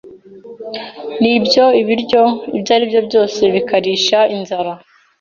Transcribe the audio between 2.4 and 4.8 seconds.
ibyo aribyo byose bikarisha inzara